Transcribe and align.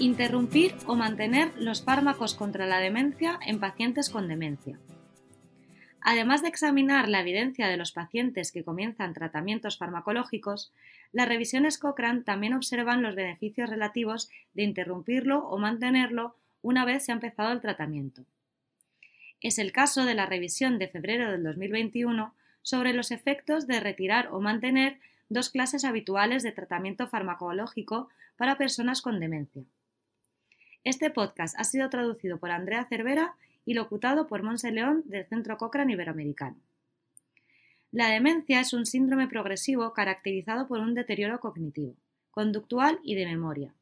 Interrumpir 0.00 0.74
o 0.86 0.94
mantener 0.96 1.52
los 1.58 1.82
fármacos 1.82 2.34
contra 2.34 2.64
la 2.66 2.78
demencia 2.78 3.38
en 3.46 3.60
pacientes 3.60 4.08
con 4.08 4.28
demencia. 4.28 4.78
Además 6.00 6.40
de 6.40 6.48
examinar 6.48 7.06
la 7.06 7.20
evidencia 7.20 7.68
de 7.68 7.76
los 7.76 7.92
pacientes 7.92 8.50
que 8.50 8.64
comienzan 8.64 9.12
tratamientos 9.12 9.76
farmacológicos, 9.76 10.72
las 11.12 11.28
revisiones 11.28 11.76
Cochrane 11.76 12.22
también 12.22 12.54
observan 12.54 13.02
los 13.02 13.14
beneficios 13.14 13.68
relativos 13.68 14.30
de 14.54 14.62
interrumpirlo 14.62 15.46
o 15.46 15.58
mantenerlo 15.58 16.34
una 16.62 16.86
vez 16.86 17.04
se 17.04 17.12
ha 17.12 17.16
empezado 17.16 17.52
el 17.52 17.60
tratamiento. 17.60 18.24
Es 19.42 19.58
el 19.58 19.70
caso 19.70 20.06
de 20.06 20.14
la 20.14 20.24
revisión 20.24 20.78
de 20.78 20.88
febrero 20.88 21.30
del 21.30 21.42
2021 21.42 22.32
sobre 22.62 22.94
los 22.94 23.10
efectos 23.10 23.66
de 23.66 23.80
retirar 23.80 24.28
o 24.32 24.40
mantener 24.40 24.98
dos 25.28 25.50
clases 25.50 25.84
habituales 25.84 26.42
de 26.42 26.52
tratamiento 26.52 27.06
farmacológico 27.06 28.08
para 28.38 28.56
personas 28.56 29.02
con 29.02 29.20
demencia. 29.20 29.64
Este 30.82 31.10
podcast 31.10 31.54
ha 31.58 31.64
sido 31.64 31.90
traducido 31.90 32.38
por 32.38 32.50
Andrea 32.50 32.86
Cervera 32.86 33.34
y 33.66 33.74
locutado 33.74 34.26
por 34.26 34.42
Monse 34.42 34.72
León 34.72 35.02
del 35.04 35.26
Centro 35.26 35.58
Cochrane 35.58 35.92
Iberoamericano. 35.92 36.56
La 37.92 38.08
demencia 38.08 38.60
es 38.60 38.72
un 38.72 38.86
síndrome 38.86 39.28
progresivo 39.28 39.92
caracterizado 39.92 40.66
por 40.66 40.80
un 40.80 40.94
deterioro 40.94 41.38
cognitivo, 41.38 41.96
conductual 42.30 42.98
y 43.02 43.14
de 43.14 43.26
memoria, 43.26 43.74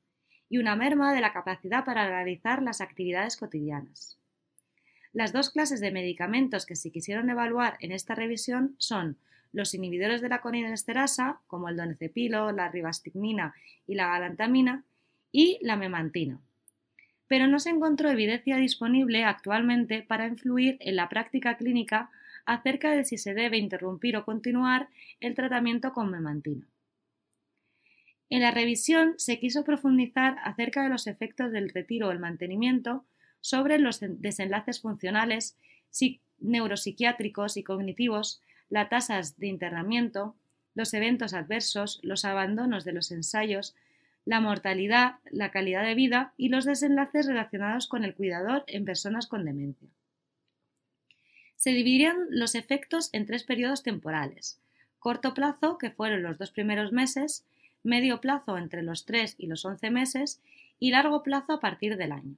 y 0.48 0.58
una 0.58 0.74
merma 0.74 1.14
de 1.14 1.20
la 1.20 1.32
capacidad 1.32 1.84
para 1.84 2.08
realizar 2.08 2.62
las 2.62 2.80
actividades 2.80 3.36
cotidianas. 3.36 4.18
Las 5.12 5.32
dos 5.32 5.50
clases 5.50 5.80
de 5.80 5.92
medicamentos 5.92 6.66
que 6.66 6.74
se 6.74 6.90
quisieron 6.90 7.30
evaluar 7.30 7.76
en 7.78 7.92
esta 7.92 8.16
revisión 8.16 8.74
son 8.78 9.18
los 9.52 9.72
inhibidores 9.72 10.20
de 10.20 10.30
la 10.30 10.40
colinesterasa, 10.40 11.38
como 11.46 11.68
el 11.68 11.76
donepezilo, 11.76 12.50
la 12.50 12.68
ribastigmina 12.68 13.54
y 13.86 13.94
la 13.94 14.08
galantamina, 14.08 14.82
y 15.30 15.58
la 15.62 15.76
memantina 15.76 16.40
pero 17.28 17.46
no 17.46 17.60
se 17.60 17.70
encontró 17.70 18.10
evidencia 18.10 18.56
disponible 18.56 19.24
actualmente 19.24 20.02
para 20.02 20.26
influir 20.26 20.78
en 20.80 20.96
la 20.96 21.08
práctica 21.08 21.56
clínica 21.56 22.10
acerca 22.46 22.92
de 22.92 23.04
si 23.04 23.18
se 23.18 23.34
debe 23.34 23.58
interrumpir 23.58 24.16
o 24.16 24.24
continuar 24.24 24.88
el 25.20 25.34
tratamiento 25.34 25.92
con 25.92 26.10
memantina. 26.10 26.66
En 28.30 28.42
la 28.42 28.50
revisión 28.50 29.14
se 29.16 29.38
quiso 29.38 29.64
profundizar 29.64 30.36
acerca 30.42 30.82
de 30.82 30.88
los 30.88 31.06
efectos 31.06 31.52
del 31.52 31.70
retiro 31.70 32.08
o 32.08 32.10
el 32.10 32.18
mantenimiento 32.18 33.04
sobre 33.40 33.78
los 33.78 34.00
desenlaces 34.00 34.80
funcionales, 34.80 35.56
neuropsiquiátricos 36.40 37.56
y 37.56 37.62
cognitivos, 37.62 38.42
las 38.68 38.88
tasas 38.88 39.38
de 39.38 39.46
internamiento, 39.46 40.34
los 40.74 40.92
eventos 40.94 41.34
adversos, 41.34 42.00
los 42.02 42.24
abandonos 42.24 42.84
de 42.84 42.92
los 42.92 43.10
ensayos, 43.10 43.74
la 44.28 44.40
mortalidad, 44.40 45.14
la 45.30 45.50
calidad 45.50 45.82
de 45.82 45.94
vida 45.94 46.34
y 46.36 46.50
los 46.50 46.66
desenlaces 46.66 47.24
relacionados 47.24 47.88
con 47.88 48.04
el 48.04 48.14
cuidador 48.14 48.62
en 48.66 48.84
personas 48.84 49.26
con 49.26 49.46
demencia. 49.46 49.88
Se 51.56 51.70
dividieron 51.70 52.26
los 52.28 52.54
efectos 52.54 53.08
en 53.14 53.24
tres 53.24 53.44
periodos 53.44 53.82
temporales. 53.82 54.60
Corto 54.98 55.32
plazo, 55.32 55.78
que 55.78 55.90
fueron 55.90 56.22
los 56.22 56.36
dos 56.36 56.50
primeros 56.50 56.92
meses, 56.92 57.46
medio 57.82 58.20
plazo 58.20 58.58
entre 58.58 58.82
los 58.82 59.06
tres 59.06 59.34
y 59.38 59.46
los 59.46 59.64
once 59.64 59.90
meses 59.90 60.42
y 60.78 60.90
largo 60.90 61.22
plazo 61.22 61.54
a 61.54 61.60
partir 61.60 61.96
del 61.96 62.12
año. 62.12 62.36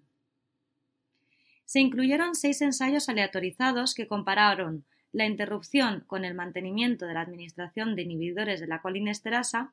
Se 1.65 1.81
incluyeron 1.81 2.37
seis 2.37 2.63
ensayos 2.63 3.09
aleatorizados 3.09 3.95
que 3.95 4.07
compararon 4.07 4.85
la 5.11 5.27
interrupción 5.27 6.05
con 6.07 6.25
el 6.25 6.35
mantenimiento 6.35 7.07
de 7.07 7.15
la 7.15 7.23
administración 7.23 7.97
de 7.97 8.03
inhibidores 8.03 8.61
de 8.61 8.69
la 8.69 8.81
colinesterasa 8.81 9.73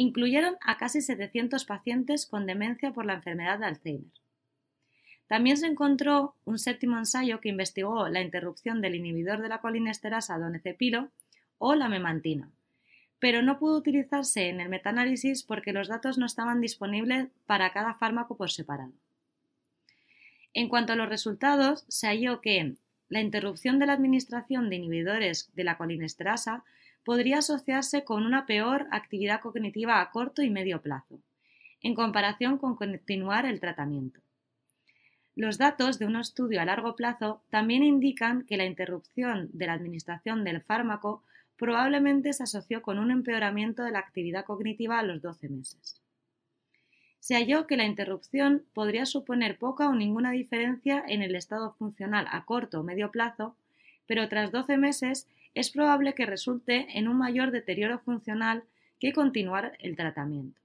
incluyeron 0.00 0.56
a 0.60 0.76
casi 0.76 1.00
700 1.00 1.64
pacientes 1.64 2.24
con 2.24 2.46
demencia 2.46 2.92
por 2.92 3.04
la 3.04 3.14
enfermedad 3.14 3.58
de 3.58 3.66
Alzheimer. 3.66 4.12
También 5.26 5.56
se 5.56 5.66
encontró 5.66 6.36
un 6.44 6.60
séptimo 6.60 6.96
ensayo 6.96 7.40
que 7.40 7.48
investigó 7.48 8.08
la 8.08 8.20
interrupción 8.20 8.80
del 8.80 8.94
inhibidor 8.94 9.42
de 9.42 9.48
la 9.48 9.60
colinesterasa 9.60 10.38
donecepilo 10.38 11.10
o 11.58 11.74
la 11.74 11.88
memantina, 11.88 12.48
pero 13.18 13.42
no 13.42 13.58
pudo 13.58 13.76
utilizarse 13.76 14.48
en 14.48 14.60
el 14.60 14.68
metaanálisis 14.68 15.42
porque 15.42 15.72
los 15.72 15.88
datos 15.88 16.16
no 16.16 16.26
estaban 16.26 16.60
disponibles 16.60 17.26
para 17.46 17.72
cada 17.72 17.94
fármaco 17.94 18.36
por 18.36 18.52
separado. 18.52 18.92
En 20.54 20.68
cuanto 20.68 20.92
a 20.92 20.96
los 20.96 21.08
resultados, 21.08 21.84
se 21.88 22.06
halló 22.06 22.40
que 22.40 22.76
la 23.08 23.20
interrupción 23.20 23.80
de 23.80 23.86
la 23.86 23.94
administración 23.94 24.70
de 24.70 24.76
inhibidores 24.76 25.50
de 25.56 25.64
la 25.64 25.76
colinesterasa 25.76 26.62
podría 27.08 27.38
asociarse 27.38 28.04
con 28.04 28.26
una 28.26 28.44
peor 28.44 28.86
actividad 28.90 29.40
cognitiva 29.40 30.02
a 30.02 30.10
corto 30.10 30.42
y 30.42 30.50
medio 30.50 30.82
plazo, 30.82 31.22
en 31.80 31.94
comparación 31.94 32.58
con 32.58 32.76
continuar 32.76 33.46
el 33.46 33.60
tratamiento. 33.60 34.20
Los 35.34 35.56
datos 35.56 35.98
de 35.98 36.04
un 36.04 36.16
estudio 36.16 36.60
a 36.60 36.66
largo 36.66 36.96
plazo 36.96 37.40
también 37.48 37.82
indican 37.82 38.44
que 38.44 38.58
la 38.58 38.66
interrupción 38.66 39.48
de 39.54 39.68
la 39.68 39.72
administración 39.72 40.44
del 40.44 40.60
fármaco 40.60 41.22
probablemente 41.56 42.34
se 42.34 42.42
asoció 42.42 42.82
con 42.82 42.98
un 42.98 43.10
empeoramiento 43.10 43.84
de 43.84 43.92
la 43.92 44.00
actividad 44.00 44.44
cognitiva 44.44 44.98
a 44.98 45.02
los 45.02 45.22
12 45.22 45.48
meses. 45.48 46.02
Se 47.20 47.36
halló 47.36 47.66
que 47.66 47.78
la 47.78 47.86
interrupción 47.86 48.66
podría 48.74 49.06
suponer 49.06 49.56
poca 49.56 49.88
o 49.88 49.94
ninguna 49.94 50.32
diferencia 50.32 51.02
en 51.08 51.22
el 51.22 51.36
estado 51.36 51.72
funcional 51.72 52.26
a 52.30 52.44
corto 52.44 52.80
o 52.80 52.82
medio 52.82 53.10
plazo, 53.10 53.56
pero 54.06 54.28
tras 54.28 54.52
12 54.52 54.76
meses 54.76 55.26
es 55.58 55.70
probable 55.70 56.14
que 56.14 56.24
resulte 56.24 56.86
en 56.96 57.08
un 57.08 57.18
mayor 57.18 57.50
deterioro 57.50 57.98
funcional 57.98 58.62
que 59.00 59.12
continuar 59.12 59.72
el 59.80 59.96
tratamiento. 59.96 60.60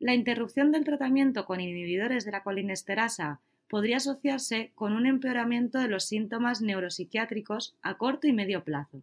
La 0.00 0.14
interrupción 0.14 0.72
del 0.72 0.84
tratamiento 0.84 1.46
con 1.46 1.60
inhibidores 1.60 2.24
de 2.24 2.32
la 2.32 2.42
colinesterasa 2.42 3.38
podría 3.68 3.98
asociarse 3.98 4.72
con 4.74 4.94
un 4.94 5.06
empeoramiento 5.06 5.78
de 5.78 5.86
los 5.86 6.04
síntomas 6.06 6.60
neuropsiquiátricos 6.60 7.76
a 7.82 7.94
corto 7.94 8.26
y 8.26 8.32
medio 8.32 8.64
plazo, 8.64 9.02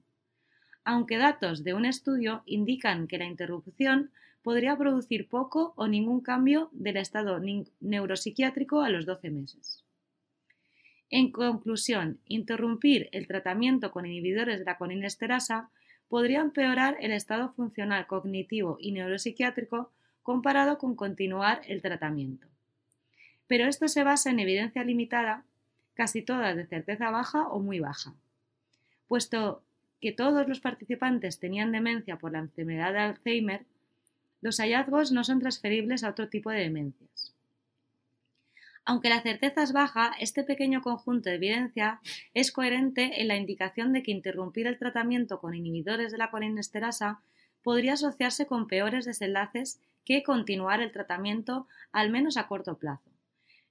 aunque 0.83 1.17
datos 1.17 1.63
de 1.63 1.73
un 1.73 1.85
estudio 1.85 2.43
indican 2.45 3.07
que 3.07 3.19
la 3.19 3.25
interrupción 3.25 4.11
podría 4.41 4.77
producir 4.77 5.29
poco 5.29 5.71
o 5.77 5.87
ningún 5.87 6.19
cambio 6.19 6.69
del 6.73 6.97
estado 6.97 7.39
neuropsiquiátrico 7.79 8.81
a 8.81 8.89
los 8.89 9.05
12 9.05 9.29
meses. 9.29 9.83
En 11.15 11.29
conclusión, 11.29 12.17
interrumpir 12.25 13.07
el 13.11 13.27
tratamiento 13.27 13.91
con 13.91 14.07
inhibidores 14.07 14.57
de 14.57 14.65
la 14.65 14.79
colinesterasa 14.79 15.69
podría 16.07 16.41
empeorar 16.41 16.97
el 17.01 17.11
estado 17.11 17.49
funcional 17.49 18.07
cognitivo 18.07 18.77
y 18.79 18.93
neuropsiquiátrico 18.93 19.91
comparado 20.23 20.79
con 20.79 20.95
continuar 20.95 21.61
el 21.67 21.83
tratamiento. 21.83 22.47
Pero 23.45 23.67
esto 23.67 23.87
se 23.89 24.03
basa 24.03 24.31
en 24.31 24.39
evidencia 24.39 24.83
limitada, 24.83 25.45
casi 25.93 26.23
toda 26.23 26.55
de 26.55 26.65
certeza 26.65 27.11
baja 27.11 27.47
o 27.47 27.59
muy 27.59 27.79
baja. 27.79 28.15
Puesto 29.07 29.61
que 30.01 30.13
todos 30.13 30.47
los 30.47 30.61
participantes 30.61 31.37
tenían 31.37 31.71
demencia 31.71 32.17
por 32.17 32.31
la 32.31 32.39
enfermedad 32.39 32.91
de 32.91 32.99
Alzheimer, 33.01 33.65
los 34.41 34.57
hallazgos 34.57 35.11
no 35.11 35.23
son 35.23 35.37
transferibles 35.37 36.03
a 36.03 36.09
otro 36.09 36.27
tipo 36.29 36.49
de 36.49 36.61
demencias. 36.61 37.32
Aunque 38.85 39.09
la 39.09 39.21
certeza 39.21 39.63
es 39.63 39.71
baja, 39.71 40.11
este 40.19 40.43
pequeño 40.43 40.81
conjunto 40.81 41.29
de 41.29 41.35
evidencia 41.35 42.01
es 42.33 42.51
coherente 42.51 43.21
en 43.21 43.29
la 43.29 43.37
indicación 43.37 43.93
de 43.93 44.03
que 44.03 44.11
interrumpir 44.11 44.67
el 44.67 44.77
tratamiento 44.77 45.39
con 45.39 45.55
inhibidores 45.55 46.11
de 46.11 46.17
la 46.17 46.29
colinesterasa 46.31 47.21
podría 47.61 47.93
asociarse 47.93 48.45
con 48.45 48.67
peores 48.67 49.05
desenlaces 49.05 49.79
que 50.03 50.21
continuar 50.21 50.81
el 50.81 50.91
tratamiento 50.91 51.67
al 51.93 52.09
menos 52.09 52.35
a 52.35 52.47
corto 52.47 52.77
plazo, 52.77 53.09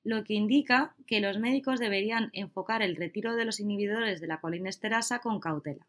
lo 0.02 0.24
que 0.24 0.32
indica 0.32 0.94
que 1.06 1.20
los 1.20 1.38
médicos 1.38 1.78
deberían 1.78 2.30
enfocar 2.32 2.80
el 2.80 2.96
retiro 2.96 3.36
de 3.36 3.44
los 3.44 3.60
inhibidores 3.60 4.20
de 4.20 4.28
la 4.28 4.40
colinesterasa 4.40 5.18
con 5.18 5.40
cautela. 5.40 5.86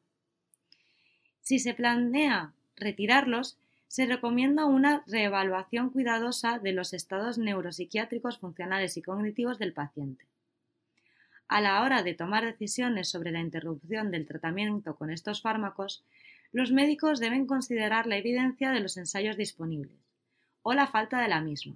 Si 1.40 1.59
se 1.59 1.73
planea 1.73 2.53
retirarlos, 2.76 3.58
se 3.93 4.07
recomienda 4.07 4.66
una 4.66 5.03
reevaluación 5.05 5.91
cuidadosa 5.91 6.57
de 6.57 6.72
los 6.72 6.93
estados 6.95 7.37
neuropsiquiátricos, 7.37 8.40
funcionales 8.40 8.97
y 8.97 9.03
cognitivos 9.03 9.59
del 9.59 9.72
paciente. 9.72 10.25
A 11.47 11.61
la 11.61 11.84
hora 11.84 12.01
de 12.01 12.16
tomar 12.16 12.43
decisiones 12.43 13.07
sobre 13.07 13.29
la 13.29 13.40
interrupción 13.40 14.09
del 14.09 14.25
tratamiento 14.25 14.95
con 14.95 15.11
estos 15.11 15.43
fármacos, 15.43 16.03
los 16.51 16.72
médicos 16.72 17.19
deben 17.19 17.45
considerar 17.45 18.07
la 18.07 18.17
evidencia 18.17 18.72
de 18.72 18.79
los 18.79 18.97
ensayos 18.97 19.37
disponibles 19.37 19.99
o 20.63 20.73
la 20.73 20.87
falta 20.87 21.22
de 21.22 21.28
la 21.28 21.41
misma. 21.41 21.75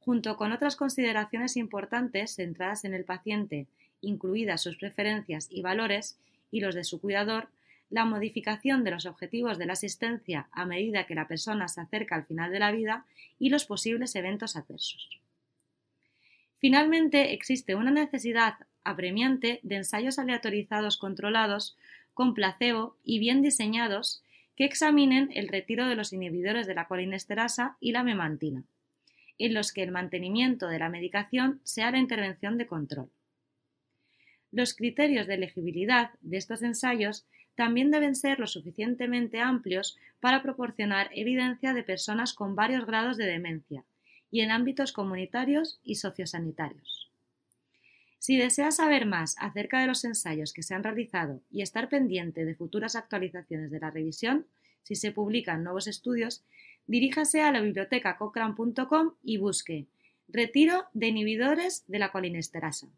Junto 0.00 0.36
con 0.36 0.52
otras 0.52 0.76
consideraciones 0.76 1.56
importantes 1.56 2.34
centradas 2.34 2.84
en 2.84 2.92
el 2.92 3.06
paciente, 3.06 3.68
incluidas 4.02 4.60
sus 4.60 4.76
preferencias 4.76 5.48
y 5.50 5.62
valores 5.62 6.18
y 6.50 6.60
los 6.60 6.74
de 6.74 6.84
su 6.84 7.00
cuidador, 7.00 7.48
la 7.90 8.04
modificación 8.04 8.84
de 8.84 8.90
los 8.90 9.06
objetivos 9.06 9.58
de 9.58 9.66
la 9.66 9.74
asistencia 9.74 10.48
a 10.52 10.64
medida 10.66 11.06
que 11.06 11.14
la 11.14 11.28
persona 11.28 11.68
se 11.68 11.80
acerca 11.80 12.14
al 12.16 12.24
final 12.24 12.50
de 12.50 12.58
la 12.58 12.72
vida 12.72 13.06
y 13.38 13.48
los 13.50 13.64
posibles 13.64 14.14
eventos 14.16 14.56
adversos. 14.56 15.20
Finalmente, 16.58 17.32
existe 17.32 17.74
una 17.74 17.90
necesidad 17.90 18.54
apremiante 18.82 19.60
de 19.62 19.76
ensayos 19.76 20.18
aleatorizados 20.18 20.96
controlados 20.96 21.76
con 22.14 22.34
placebo 22.34 22.96
y 23.04 23.18
bien 23.18 23.42
diseñados 23.42 24.22
que 24.56 24.64
examinen 24.64 25.30
el 25.34 25.48
retiro 25.48 25.86
de 25.86 25.96
los 25.96 26.12
inhibidores 26.12 26.66
de 26.66 26.74
la 26.74 26.88
colinesterasa 26.88 27.76
y 27.78 27.92
la 27.92 28.02
memantina, 28.02 28.64
en 29.38 29.52
los 29.52 29.72
que 29.72 29.82
el 29.82 29.92
mantenimiento 29.92 30.68
de 30.68 30.78
la 30.78 30.88
medicación 30.88 31.60
sea 31.62 31.90
la 31.90 31.98
intervención 31.98 32.56
de 32.56 32.66
control. 32.66 33.10
Los 34.50 34.74
criterios 34.74 35.26
de 35.26 35.34
elegibilidad 35.34 36.12
de 36.22 36.38
estos 36.38 36.62
ensayos 36.62 37.26
también 37.56 37.90
deben 37.90 38.14
ser 38.14 38.38
lo 38.38 38.46
suficientemente 38.46 39.40
amplios 39.40 39.98
para 40.20 40.42
proporcionar 40.42 41.10
evidencia 41.14 41.72
de 41.72 41.82
personas 41.82 42.34
con 42.34 42.54
varios 42.54 42.86
grados 42.86 43.16
de 43.16 43.26
demencia 43.26 43.84
y 44.30 44.40
en 44.40 44.50
ámbitos 44.50 44.92
comunitarios 44.92 45.80
y 45.82 45.96
sociosanitarios. 45.96 47.10
Si 48.18 48.36
desea 48.36 48.70
saber 48.70 49.06
más 49.06 49.36
acerca 49.38 49.80
de 49.80 49.86
los 49.86 50.04
ensayos 50.04 50.52
que 50.52 50.62
se 50.62 50.74
han 50.74 50.82
realizado 50.82 51.40
y 51.50 51.62
estar 51.62 51.88
pendiente 51.88 52.44
de 52.44 52.54
futuras 52.54 52.96
actualizaciones 52.96 53.70
de 53.70 53.80
la 53.80 53.90
revisión, 53.90 54.46
si 54.82 54.94
se 54.94 55.12
publican 55.12 55.64
nuevos 55.64 55.86
estudios, 55.86 56.44
diríjase 56.86 57.42
a 57.42 57.52
la 57.52 57.60
biblioteca 57.60 58.16
cochrane.com 58.16 59.14
y 59.22 59.38
busque 59.38 59.86
Retiro 60.28 60.86
de 60.92 61.06
inhibidores 61.06 61.84
de 61.86 62.00
la 62.00 62.10
colinesterasa. 62.10 62.88